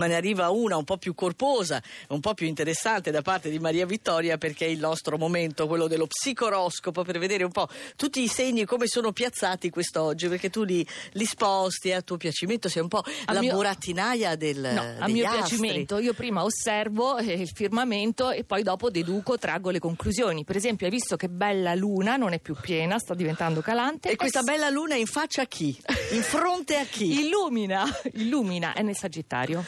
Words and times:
Ma 0.00 0.06
ne 0.06 0.14
arriva 0.14 0.48
una 0.48 0.78
un 0.78 0.84
po' 0.84 0.96
più 0.96 1.14
corposa, 1.14 1.82
un 2.08 2.20
po' 2.20 2.32
più 2.32 2.46
interessante 2.46 3.10
da 3.10 3.20
parte 3.20 3.50
di 3.50 3.58
Maria 3.58 3.84
Vittoria 3.84 4.38
perché 4.38 4.64
è 4.64 4.68
il 4.70 4.78
nostro 4.78 5.18
momento, 5.18 5.66
quello 5.66 5.88
dello 5.88 6.06
psicoroscopo, 6.06 7.04
per 7.04 7.18
vedere 7.18 7.44
un 7.44 7.50
po' 7.52 7.68
tutti 7.96 8.22
i 8.22 8.26
segni 8.28 8.64
come 8.64 8.86
sono 8.86 9.12
piazzati 9.12 9.68
quest'oggi, 9.68 10.28
perché 10.28 10.48
tu 10.48 10.62
li, 10.64 10.86
li 11.12 11.24
sposti 11.26 11.92
a 11.92 12.00
tuo 12.00 12.16
piacimento, 12.16 12.70
sei 12.70 12.80
un 12.80 12.88
po' 12.88 13.02
A 13.26 13.32
la 13.34 13.40
mio- 13.40 13.52
burattinaia 13.54 14.36
del 14.36 14.58
No, 14.72 14.94
a 15.04 15.06
mio 15.08 15.26
astri. 15.26 15.38
piacimento, 15.58 15.98
io 15.98 16.14
prima 16.14 16.44
osservo 16.44 17.18
eh, 17.18 17.32
il 17.34 17.50
firmamento 17.52 18.30
e 18.30 18.42
poi 18.44 18.62
dopo 18.62 18.88
deduco, 18.88 19.36
traggo 19.36 19.68
le 19.68 19.80
conclusioni. 19.80 20.44
Per 20.44 20.56
esempio, 20.56 20.86
hai 20.86 20.92
visto 20.92 21.16
che 21.16 21.28
bella 21.28 21.74
luna 21.74 22.16
non 22.16 22.32
è 22.32 22.38
più 22.40 22.56
piena, 22.58 22.98
sta 22.98 23.12
diventando 23.12 23.60
calante. 23.60 24.08
E 24.10 24.16
questa 24.16 24.40
s- 24.40 24.44
bella 24.44 24.70
luna 24.70 24.94
in 24.94 25.04
faccia 25.06 25.42
a 25.42 25.46
chi? 25.46 25.78
In 26.12 26.22
fronte 26.22 26.76
a 26.78 26.84
chi? 26.84 27.20
illumina, 27.20 27.84
illumina, 28.14 28.72
è 28.72 28.80
nel 28.80 28.96
Sagittario. 28.96 29.62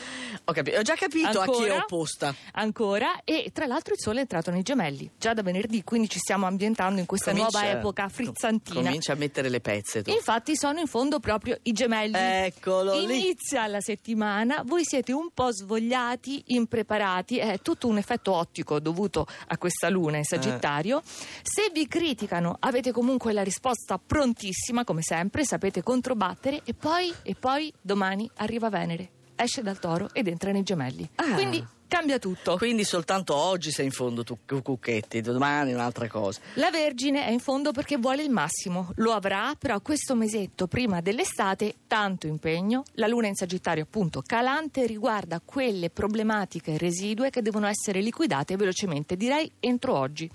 Ho, 0.45 0.53
capi- 0.53 0.75
ho 0.75 0.83
già 0.83 0.95
capito 0.95 1.41
a 1.41 1.45
chi 1.45 1.51
è 1.51 1.55
Ancora? 1.71 1.77
opposta. 1.77 2.35
Ancora, 2.53 3.21
e 3.25 3.51
tra 3.53 3.67
l'altro 3.67 3.95
il 3.95 4.01
sole 4.01 4.19
è 4.19 4.21
entrato 4.23 4.51
nei 4.51 4.63
gemelli 4.63 5.11
già 5.19 5.35
da 5.35 5.43
venerdì, 5.43 5.83
quindi 5.85 6.09
ci 6.09 6.19
stiamo 6.19 6.47
ambientando 6.47 7.01
in 7.01 7.07
questa 7.07 7.31
Comincia- 7.33 7.61
nuova 7.61 7.79
epoca 7.79 8.09
frizzantina. 8.09 8.83
Comincia 8.83 9.13
a 9.13 9.17
mettere 9.17 9.49
le 9.49 9.61
pezze 9.61 10.03
tu. 10.03 10.11
Infatti 10.11 10.57
sono 10.57 10.81
in 10.81 10.87
fondo 10.87 11.21
proprio 11.21 11.59
i 11.63 11.73
gemelli. 11.73 12.15
Eccolo 12.17 12.95
lì. 12.95 13.05
Inizia 13.05 13.67
la 13.67 13.81
settimana, 13.81 14.63
voi 14.65 14.85
siete 14.85 15.13
un 15.13 15.31
po' 15.33 15.51
svogliati, 15.53 16.43
impreparati, 16.47 17.39
è 17.39 17.59
tutto 17.61 17.89
un 17.89 17.99
effetto 17.99 18.33
ottico 18.33 18.81
dovuto 18.81 19.27
a 19.49 19.59
questa 19.59 19.89
luna 19.89 20.17
in 20.17 20.25
Sagittario. 20.25 21.03
Se 21.05 21.71
vi 21.73 21.87
criticano 21.89 22.57
avete 22.61 22.93
comunque 22.93 23.33
la 23.33 23.43
risposta 23.43 23.99
prontissima, 23.99 24.85
come 24.85 25.03
sempre, 25.03 25.45
sapete 25.45 25.83
controbattere 25.83 26.61
e 26.65 26.75
poi, 26.75 27.13
e 27.23 27.35
poi 27.35 27.73
domani 27.81 28.31
arriva 28.37 28.69
Venere, 28.69 29.11
esce 29.37 29.63
dal 29.63 29.79
toro 29.79 30.11
ed 30.13 30.29
entra 30.29 30.53
nei 30.53 30.63
gemelli. 30.63 31.09
Ah. 31.17 31.35
Quindi 31.35 31.65
cambia 31.93 32.19
tutto. 32.19 32.57
Quindi 32.57 32.85
soltanto 32.85 33.35
oggi 33.35 33.71
sei 33.71 33.85
in 33.85 33.91
fondo 33.91 34.25
tu, 34.25 34.39
Cucchetti, 34.47 35.21
domani 35.21 35.75
un'altra 35.75 36.09
cosa. 36.09 36.41
La 36.55 36.71
Vergine 36.71 37.27
è 37.27 37.31
in 37.31 37.39
fondo 37.39 37.73
perché 37.73 37.99
vuole 37.99 38.23
il 38.23 38.31
massimo, 38.31 38.93
lo 38.97 39.13
avrà, 39.13 39.55
però 39.59 39.79
questo 39.81 40.15
mesetto 40.15 40.67
prima 40.67 41.03
dell'estate 41.03 41.75
tanto 41.87 42.27
impegno. 42.27 42.83
La 42.95 43.07
luna 43.07 43.27
in 43.27 43.35
Sagittario 43.35 43.83
appunto 43.83 44.23
calante 44.25 44.87
riguarda 44.87 45.43
quelle 45.45 45.91
problematiche 45.91 46.79
residue 46.79 47.29
che 47.29 47.43
devono 47.43 47.67
essere 47.67 48.01
liquidate 48.01 48.57
velocemente, 48.57 49.15
direi 49.15 49.53
entro 49.61 49.95
oggi. 49.95 50.31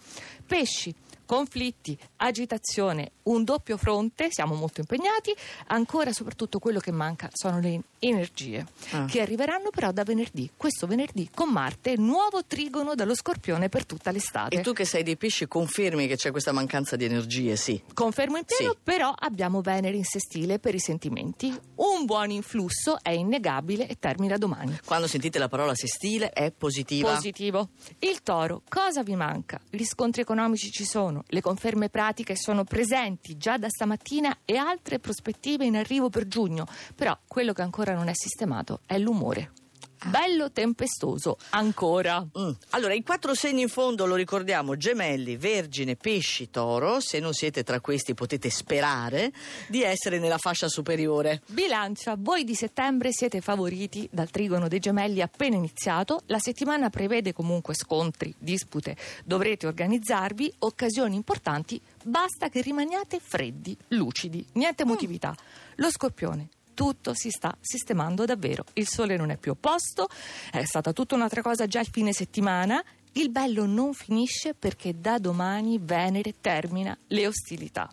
Pesci. 0.46 0.94
Conflitti, 1.28 1.96
agitazione, 2.16 3.12
un 3.24 3.44
doppio 3.44 3.76
fronte, 3.76 4.30
siamo 4.32 4.56
molto 4.56 4.80
impegnati, 4.80 5.36
ancora 5.68 6.14
soprattutto 6.14 6.58
quello 6.58 6.80
che 6.80 6.92
manca 6.92 7.30
sono 7.34 7.60
le 7.60 7.82
energie 8.00 8.66
Ah. 8.92 9.04
che 9.06 9.20
arriveranno 9.20 9.70
però 9.70 9.92
da 9.92 10.04
venerdì, 10.04 10.50
questo 10.56 10.88
venerdì 10.88 11.30
con 11.34 11.50
Marte, 11.50 11.98
nuovo 11.98 12.46
trigono 12.46 12.96
dallo 12.96 13.14
Scorpione 13.14 13.68
per 13.68 13.86
tutta 13.86 14.12
l'estate. 14.12 14.56
E 14.56 14.62
tu 14.62 14.72
che 14.72 14.86
sei 14.86 15.04
dei 15.04 15.18
pesci 15.18 15.48
confermi 15.50 16.08
che 16.08 16.16
c'è 16.16 16.32
questa 16.32 16.54
mancanza 16.54 16.96
di 16.96 17.04
energie, 17.04 17.58
sì. 17.58 17.82
Confermo 17.94 18.38
in 18.38 18.46
pieno, 18.46 18.72
Sì. 18.72 18.78
però 18.82 19.14
abbiamo 19.14 19.60
Venere 19.62 19.98
in 19.98 20.06
sestile 20.06 20.60
per 20.60 20.76
i 20.76 20.80
sentimenti. 20.80 21.54
Un 21.76 22.06
buon 22.06 22.32
influsso 22.32 23.00
è 23.02 23.10
innegabile 23.10 23.88
e 23.90 23.98
termina 24.00 24.38
domani. 24.38 24.80
Quando 24.86 25.08
sentite 25.08 25.40
la 25.40 25.50
parola 25.50 25.76
sestile 25.76 26.30
è 26.32 26.52
positiva. 26.52 27.14
Positivo. 27.14 27.68
Il 28.00 28.24
toro, 28.24 28.62
cosa 28.70 29.04
vi 29.04 29.16
manca? 29.16 29.60
Gli 29.70 29.84
scontri 29.84 30.22
economici 30.22 30.72
ci 30.72 30.86
sono, 30.86 31.17
le 31.28 31.42
conferme 31.42 31.90
pratiche 31.90 32.36
sono 32.36 32.64
presenti 32.64 33.38
già 33.38 33.58
da 33.58 33.70
stamattina 33.70 34.40
e 34.46 34.58
altre 34.58 35.00
prospettive 35.00 35.66
in 35.66 35.76
arrivo 35.76 36.10
per 36.10 36.28
giugno. 36.28 36.68
Però 36.96 37.18
quello 37.28 37.54
che 37.54 37.62
ancora 37.62 37.94
non 37.94 38.08
è 38.08 38.14
sistemato 38.14 38.82
è 38.86 38.98
l'umore. 38.98 39.57
Bello 40.06 40.52
tempestoso, 40.52 41.38
ancora. 41.50 42.20
Mm. 42.20 42.52
Allora, 42.70 42.94
i 42.94 43.04
quattro 43.04 43.34
segni 43.34 43.62
in 43.62 43.70
fondo 43.70 44.06
lo 44.06 44.16
ricordiamo: 44.16 44.78
gemelli, 44.78 45.38
vergine, 45.38 45.96
pesci, 45.96 46.50
toro. 46.50 47.00
Se 47.00 47.20
non 47.20 47.34
siete 47.34 47.64
tra 47.64 47.80
questi, 47.80 48.14
potete 48.14 48.50
sperare 48.50 49.32
di 49.68 49.84
essere 49.84 50.20
nella 50.20 50.38
fascia 50.38 50.68
superiore. 50.68 51.42
Bilancia, 51.48 52.16
voi 52.18 52.44
di 52.44 52.56
settembre 52.56 53.12
siete 53.12 53.42
favoriti 53.42 54.08
dal 54.12 54.30
trigono 54.30 54.68
dei 54.68 54.80
gemelli 54.80 55.22
appena 55.22 55.56
iniziato. 55.56 56.22
La 56.28 56.40
settimana 56.40 56.90
prevede 56.90 57.34
comunque 57.34 57.74
scontri, 57.74 58.34
dispute. 58.38 58.96
Dovrete 59.26 59.68
organizzarvi 59.68 60.54
occasioni 60.60 61.16
importanti. 61.16 61.82
Basta 62.04 62.50
che 62.50 62.62
rimaniate 62.62 63.20
freddi, 63.22 63.76
lucidi, 63.90 64.46
niente 64.54 64.84
emotività. 64.84 65.36
Lo 65.76 65.90
scorpione. 65.90 66.50
Tutto 66.78 67.16
si 67.16 67.32
sta 67.32 67.58
sistemando 67.60 68.24
davvero. 68.24 68.64
Il 68.74 68.88
sole 68.88 69.18
non 69.18 69.32
è 69.32 69.38
più 69.38 69.54
opposto, 69.54 70.08
è 70.52 70.64
stata 70.64 70.94
tutta 70.94 71.16
un'altra 71.16 71.42
cosa 71.42 71.66
già 71.66 71.80
il 71.80 71.88
fine 71.92 72.14
settimana. 72.14 72.84
Il 73.14 73.32
bello 73.32 73.66
non 73.66 73.96
finisce 73.96 74.54
perché 74.54 75.00
da 75.00 75.18
domani 75.18 75.80
Venere 75.82 76.36
termina 76.40 76.96
le 77.08 77.26
ostilità. 77.26 77.92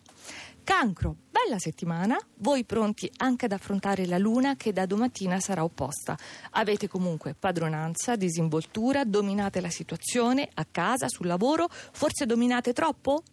Cancro, 0.63 1.15
bella 1.31 1.57
settimana, 1.57 2.15
voi 2.37 2.63
pronti 2.63 3.09
anche 3.17 3.45
ad 3.45 3.53
affrontare 3.53 4.05
la 4.05 4.19
luna 4.19 4.55
che 4.55 4.71
da 4.71 4.85
domattina 4.85 5.39
sarà 5.39 5.63
opposta. 5.63 6.15
Avete 6.51 6.87
comunque 6.87 7.33
padronanza, 7.33 8.15
disinvoltura, 8.15 9.03
dominate 9.03 9.61
la 9.61 9.71
situazione 9.71 10.47
a 10.53 10.65
casa, 10.69 11.07
sul 11.07 11.25
lavoro, 11.25 11.67
forse 11.69 12.27
dominate 12.27 12.71
troppo? 12.71 13.23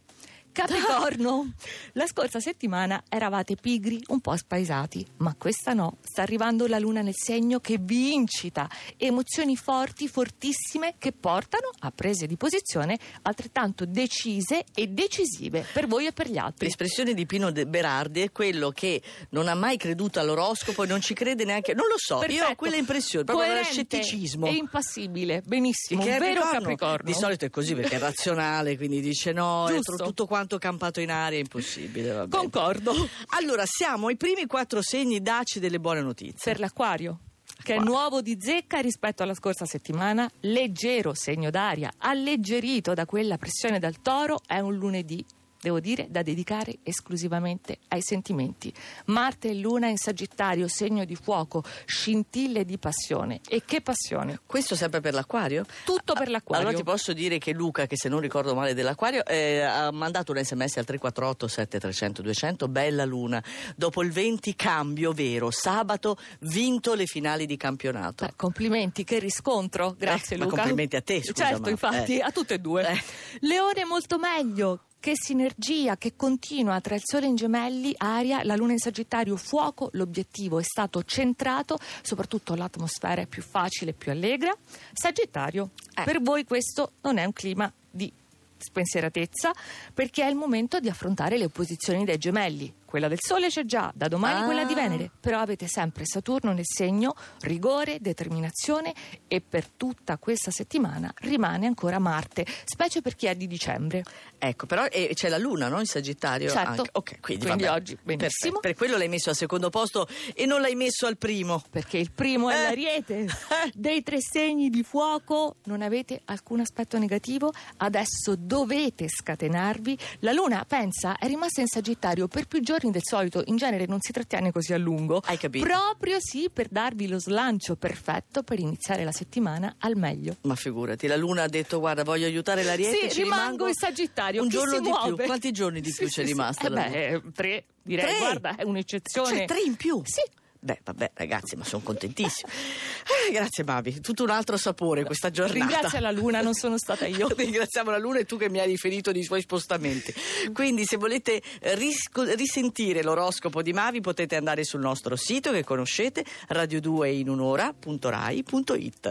Capricorno, 0.52 1.54
la 1.94 2.06
scorsa 2.06 2.38
settimana 2.38 3.02
eravate 3.08 3.56
pigri, 3.56 4.02
un 4.08 4.20
po' 4.20 4.36
spaesati, 4.36 5.04
ma 5.18 5.34
questa 5.36 5.72
no, 5.72 5.96
sta 6.02 6.20
arrivando 6.20 6.66
la 6.66 6.78
luna 6.78 7.00
nel 7.00 7.14
segno 7.16 7.58
che 7.58 7.78
vi 7.80 8.12
incita, 8.12 8.68
emozioni 8.98 9.56
forti, 9.56 10.08
fortissime, 10.08 10.96
che 10.98 11.12
portano 11.12 11.70
a 11.80 11.90
prese 11.90 12.26
di 12.26 12.36
posizione 12.36 12.98
altrettanto 13.22 13.86
decise 13.86 14.64
e 14.74 14.88
decisive 14.88 15.66
per 15.72 15.86
voi 15.86 16.04
e 16.06 16.12
per 16.12 16.28
gli 16.28 16.36
altri. 16.36 16.66
L'espressione 16.66 17.14
di 17.14 17.24
Pino 17.24 17.50
De 17.50 17.66
Berardi 17.66 18.20
è 18.20 18.30
quello 18.30 18.70
che 18.72 19.00
non 19.30 19.48
ha 19.48 19.54
mai 19.54 19.78
creduto 19.78 20.20
all'oroscopo 20.20 20.82
e 20.82 20.86
non 20.86 21.00
ci 21.00 21.14
crede 21.14 21.44
neanche. 21.44 21.72
Non 21.72 21.86
lo 21.88 21.96
so, 21.96 22.16
io 22.16 22.20
ho 22.20 22.26
Perfetto. 22.26 22.54
quella 22.56 22.76
impressione, 22.76 23.24
proprio 23.24 23.46
Coerente 23.46 23.72
scetticismo. 23.72 24.46
E 24.48 24.52
impassibile, 24.52 25.42
benissimo, 25.46 26.02
Che 26.02 26.16
è 26.16 26.18
vero 26.18 26.40
Capricorno. 26.42 26.58
Capricorno. 26.60 27.06
Di 27.10 27.14
solito 27.14 27.44
è 27.46 27.50
così 27.50 27.74
perché 27.74 27.96
è 27.96 27.98
razionale, 27.98 28.76
quindi 28.76 29.00
dice 29.00 29.32
no, 29.32 29.66
è 29.66 29.72
Giusto. 29.72 29.96
tro- 29.96 30.04
tutto 30.06 30.26
quanto 30.26 30.40
campato 30.58 31.00
in 31.00 31.10
aria, 31.10 31.38
è 31.38 31.40
impossibile. 31.40 32.12
va 32.12 32.26
bene. 32.26 32.42
Concordo. 32.42 32.92
Allora, 33.38 33.64
siamo 33.66 34.08
ai 34.08 34.16
primi 34.16 34.46
quattro 34.46 34.82
segni, 34.82 35.20
daci 35.20 35.60
delle 35.60 35.78
buone 35.78 36.00
notizie. 36.00 36.52
Per 36.52 36.60
l'acquario. 36.60 37.18
Che 37.62 37.74
è 37.74 37.78
nuovo 37.78 38.22
di 38.22 38.36
zecca 38.40 38.80
rispetto 38.80 39.22
alla 39.22 39.34
scorsa 39.34 39.66
settimana, 39.66 40.28
leggero 40.40 41.14
segno 41.14 41.48
d'aria, 41.50 41.92
alleggerito 41.98 42.92
da 42.92 43.06
quella 43.06 43.38
pressione 43.38 43.78
dal 43.78 44.00
toro, 44.02 44.40
è 44.44 44.58
un 44.58 44.74
lunedì, 44.74 45.24
devo 45.62 45.78
dire, 45.78 46.08
da 46.10 46.22
dedicare 46.22 46.78
esclusivamente 46.82 47.78
ai 47.88 48.02
sentimenti. 48.02 48.72
Marte 49.06 49.50
e 49.50 49.54
Luna 49.54 49.86
in 49.86 49.96
Sagittario, 49.96 50.66
segno 50.66 51.04
di 51.04 51.14
fuoco, 51.14 51.62
scintille 51.86 52.64
di 52.64 52.78
passione. 52.78 53.40
E 53.48 53.62
che 53.64 53.80
passione! 53.80 54.40
Questo 54.44 54.74
sempre 54.74 55.00
per 55.00 55.14
l'acquario? 55.14 55.64
Tutto 55.84 56.14
per 56.14 56.28
l'acquario. 56.28 56.64
Allora 56.66 56.76
ti 56.76 56.84
posso 56.84 57.12
dire 57.12 57.38
che 57.38 57.52
Luca, 57.52 57.86
che 57.86 57.96
se 57.96 58.08
non 58.08 58.18
ricordo 58.18 58.56
male 58.56 58.74
dell'acquario, 58.74 59.24
eh, 59.24 59.60
ha 59.60 59.90
mandato 59.92 60.32
un 60.32 60.38
sms 60.42 60.78
al 60.78 60.84
348 60.84 61.46
7300 61.46 62.22
200, 62.22 62.66
bella 62.68 63.04
luna. 63.04 63.42
Dopo 63.76 64.02
il 64.02 64.10
20 64.10 64.56
cambio 64.56 65.12
vero, 65.12 65.52
sabato 65.52 66.16
vinto 66.40 66.94
le 66.94 67.06
finali 67.06 67.46
di 67.46 67.56
campionato. 67.56 68.24
Beh, 68.26 68.32
complimenti, 68.34 69.04
che 69.04 69.20
riscontro. 69.20 69.94
Grazie 69.96 70.34
Eh, 70.34 70.38
ma 70.40 70.44
Luca. 70.46 70.56
complimenti 70.56 70.96
a 70.96 71.02
te, 71.02 71.20
scusa, 71.22 71.44
Certo, 71.46 71.60
ma- 71.60 71.70
infatti, 71.70 72.18
eh. 72.18 72.22
a 72.22 72.32
tutte 72.32 72.54
e 72.54 72.58
due. 72.58 72.88
Eh. 72.88 73.02
Leone 73.42 73.84
molto 73.84 74.18
meglio. 74.18 74.80
Che 75.02 75.14
sinergia 75.16 75.96
che 75.96 76.14
continua 76.14 76.80
tra 76.80 76.94
il 76.94 77.00
Sole 77.04 77.26
in 77.26 77.34
Gemelli, 77.34 77.92
aria, 77.96 78.44
la 78.44 78.54
Luna 78.54 78.70
in 78.70 78.78
Sagittario, 78.78 79.36
fuoco. 79.36 79.88
L'obiettivo 79.94 80.60
è 80.60 80.62
stato 80.62 81.02
centrato, 81.02 81.76
soprattutto 82.02 82.54
l'atmosfera 82.54 83.22
è 83.22 83.26
più 83.26 83.42
facile, 83.42 83.94
più 83.94 84.12
allegra. 84.12 84.56
Sagittario, 84.92 85.70
Eh. 85.96 86.04
per 86.04 86.22
voi 86.22 86.44
questo 86.44 86.92
non 87.00 87.18
è 87.18 87.24
un 87.24 87.32
clima 87.32 87.72
di 87.90 88.12
spensieratezza 88.56 89.50
perché 89.92 90.22
è 90.22 90.28
il 90.28 90.36
momento 90.36 90.78
di 90.78 90.88
affrontare 90.88 91.36
le 91.36 91.46
opposizioni 91.46 92.04
dei 92.04 92.18
gemelli. 92.18 92.72
Quella 92.92 93.08
del 93.08 93.20
Sole 93.22 93.48
c'è 93.48 93.64
già, 93.64 93.90
da 93.94 94.06
domani 94.06 94.42
Ah. 94.42 94.44
quella 94.44 94.64
di 94.66 94.74
Venere, 94.74 95.10
però 95.18 95.40
avete 95.40 95.66
sempre 95.66 96.04
Saturno 96.04 96.52
nel 96.52 96.66
segno, 96.66 97.14
rigore, 97.40 97.96
determinazione 98.02 98.92
e 99.28 99.40
per 99.40 99.66
tutta 99.66 100.18
questa 100.18 100.50
settimana 100.50 101.10
rimane 101.20 101.64
ancora 101.66 101.98
Marte, 101.98 102.44
specie 102.66 103.00
per 103.00 103.14
chi 103.16 103.24
è 103.28 103.34
di 103.34 103.46
dicembre. 103.46 104.02
Ecco, 104.36 104.66
però 104.66 104.84
c'è 104.88 105.30
la 105.30 105.38
luna, 105.38 105.68
no? 105.68 105.78
In 105.80 105.86
Sagittario? 105.86 106.50
Certo. 106.50 106.68
Anche. 106.68 106.88
Ok, 106.92 107.20
quindi, 107.20 107.46
Quindi 107.46 107.64
oggi 107.64 107.94
benissimo. 108.02 108.18
Perfetto. 108.18 108.60
Per 108.60 108.74
quello 108.74 108.96
l'hai 108.98 109.08
messo 109.08 109.30
al 109.30 109.36
secondo 109.36 109.70
posto 109.70 110.06
e 110.34 110.44
non 110.44 110.60
l'hai 110.60 110.74
messo 110.74 111.06
al 111.06 111.16
primo. 111.16 111.62
Perché 111.70 111.96
il 111.96 112.12
primo 112.12 112.50
è 112.50 112.56
Eh. 112.58 112.62
l'ariete. 112.64 113.26
Dei 113.72 114.02
tre 114.02 114.18
segni 114.20 114.68
di 114.68 114.82
fuoco 114.82 115.56
non 115.64 115.80
avete 115.80 116.20
alcun 116.26 116.60
aspetto 116.60 116.98
negativo, 116.98 117.54
adesso 117.78 118.36
dovete 118.36 119.06
scatenarvi. 119.08 119.98
La 120.20 120.32
luna, 120.32 120.62
pensa, 120.68 121.16
è 121.16 121.26
rimasta 121.26 121.62
in 121.62 121.68
Sagittario 121.68 122.28
per 122.28 122.46
più 122.46 122.60
giorni 122.60 122.80
giorni 122.82 122.90
del 122.90 123.02
solito 123.04 123.42
in 123.46 123.56
genere 123.56 123.86
non 123.86 124.00
si 124.00 124.10
trattiene 124.12 124.50
così 124.50 124.72
a 124.72 124.78
lungo. 124.78 125.22
Hai 125.24 125.38
capito? 125.38 125.64
Proprio 125.64 126.16
sì, 126.20 126.50
per 126.52 126.66
darvi 126.68 127.06
lo 127.08 127.18
slancio 127.20 127.76
perfetto 127.76 128.42
per 128.42 128.58
iniziare 128.58 129.04
la 129.04 129.12
settimana 129.12 129.76
al 129.78 129.96
meglio. 129.96 130.36
Ma 130.42 130.54
figurati, 130.56 131.06
la 131.06 131.16
Luna 131.16 131.44
ha 131.44 131.48
detto 131.48 131.78
guarda 131.78 132.02
voglio 132.02 132.26
aiutare 132.26 132.62
l'Ariete, 132.64 133.10
Sì, 133.10 133.22
rimango 133.22 133.42
rimango 133.42 133.68
in 133.68 133.74
Sagittario. 133.74 134.42
un 134.42 134.48
giorno 134.48 134.80
di 134.80 134.88
muove? 134.88 135.14
più. 135.14 135.24
Quanti 135.26 135.52
giorni 135.52 135.80
di 135.80 135.90
Sì, 135.90 135.98
più 135.98 136.08
sì, 136.08 136.14
c'è 136.14 136.22
sì. 136.26 136.32
rimasta? 136.32 136.66
Eh 136.66 136.70
la 136.70 136.82
beh, 136.88 137.22
tre, 137.34 137.64
direi, 137.82 138.04
Tre? 138.06 138.18
guarda, 138.18 138.56
è 138.56 138.62
un'eccezione. 138.64 139.28
Cioè 139.36 139.44
tre 139.46 139.60
in 139.60 139.76
più? 139.76 140.02
Sì. 140.04 140.22
Beh, 140.64 140.78
vabbè, 140.84 141.10
ragazzi, 141.14 141.56
ma 141.56 141.64
sono 141.64 141.82
contentissima. 141.82 142.48
Eh, 142.48 143.32
grazie, 143.32 143.64
Babi. 143.64 144.00
Tutto 144.00 144.22
un 144.22 144.30
altro 144.30 144.56
sapore 144.56 145.02
questa 145.02 145.30
giornata. 145.30 145.58
Ringrazia 145.58 145.98
la 145.98 146.12
Luna, 146.12 146.40
non 146.40 146.54
sono 146.54 146.78
stata 146.78 147.04
io. 147.04 147.26
Ringraziamo 147.34 147.90
la 147.90 147.98
Luna 147.98 148.20
e 148.20 148.26
tu 148.26 148.36
che 148.36 148.48
mi 148.48 148.60
hai 148.60 148.68
riferito 148.68 149.10
dei 149.10 149.24
suoi 149.24 149.40
spostamenti. 149.40 150.14
Quindi, 150.52 150.84
se 150.84 150.98
volete 150.98 151.42
risco- 151.74 152.32
risentire 152.34 153.02
l'oroscopo 153.02 153.60
di 153.60 153.72
Mavi, 153.72 154.00
potete 154.00 154.36
andare 154.36 154.62
sul 154.62 154.78
nostro 154.78 155.16
sito 155.16 155.50
che 155.50 155.64
conoscete, 155.64 156.24
radio2inunora.rai.it. 156.50 159.10